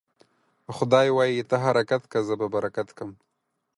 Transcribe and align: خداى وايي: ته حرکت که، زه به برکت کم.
خداى 0.77 1.07
وايي: 1.15 1.41
ته 1.49 1.55
حرکت 1.65 2.01
که، 2.11 2.19
زه 2.27 2.33
به 2.39 2.47
برکت 2.55 2.89
کم. 2.97 3.09